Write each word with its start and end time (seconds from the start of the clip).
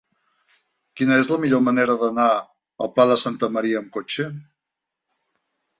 Quina 1.01 1.17
és 1.23 1.29
la 1.33 1.37
millor 1.43 1.61
manera 1.67 1.97
d'anar 2.05 2.27
al 2.87 2.93
Pla 2.97 3.09
de 3.13 3.21
Santa 3.27 3.53
Maria 3.59 3.85
amb 3.85 3.95
cotxe? 4.01 4.31